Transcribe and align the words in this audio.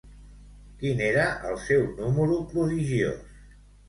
Quin 0.77 1.03
era 1.07 1.25
el 1.49 1.59
seu 1.65 1.83
número 1.99 2.39
prodigiós? 2.55 3.21